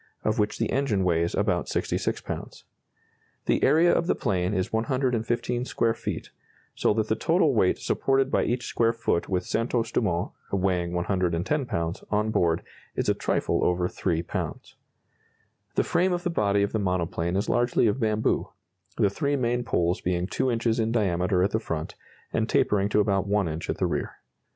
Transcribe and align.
of 0.23 0.39
which 0.39 0.57
the 0.57 0.71
engine 0.71 1.03
weighs 1.03 1.35
about 1.35 1.69
66 1.69 2.21
lbs. 2.21 2.63
The 3.45 3.63
area 3.63 3.93
of 3.93 4.07
the 4.07 4.15
plane 4.15 4.51
is 4.51 4.73
115 4.73 5.65
square 5.65 5.93
feet, 5.93 6.31
so 6.73 6.91
that 6.95 7.07
the 7.07 7.15
total 7.15 7.53
weight 7.53 7.77
supported 7.77 8.31
by 8.31 8.43
each 8.45 8.65
square 8.65 8.93
foot 8.93 9.29
with 9.29 9.45
Santos 9.45 9.91
Dumont 9.91 10.31
(weighing 10.51 10.93
110 10.93 11.65
lbs.) 11.67 12.03
on 12.09 12.31
board 12.31 12.63
is 12.95 13.09
a 13.09 13.13
trifle 13.13 13.63
over 13.63 13.87
3 13.87 14.23
lbs. 14.23 14.73
The 15.75 15.83
frame 15.83 16.13
of 16.13 16.23
the 16.23 16.31
body 16.31 16.63
of 16.63 16.71
the 16.71 16.79
monoplane 16.79 17.35
is 17.35 17.47
largely 17.47 17.85
of 17.85 17.99
bamboo, 17.99 18.49
the 18.97 19.07
three 19.07 19.35
main 19.35 19.63
poles 19.63 20.01
being 20.01 20.25
2 20.25 20.49
inches 20.49 20.79
in 20.79 20.91
diameter 20.91 21.43
at 21.43 21.51
the 21.51 21.59
front, 21.59 21.93
and 22.33 22.49
tapering 22.49 22.89
to 22.89 23.01
about 23.01 23.27
1 23.27 23.47
inch 23.47 23.69
at 23.69 23.77
the 23.77 23.85
rear. 23.85 24.15